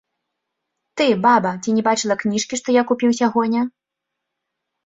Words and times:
Ты, 1.01 1.05
баба, 1.25 1.51
ці 1.63 1.75
не 1.77 1.83
бачыла 1.89 2.15
кніжкі, 2.23 2.53
што 2.63 2.69
я 2.79 2.85
купіў 2.93 3.15
сягоння? 3.21 3.61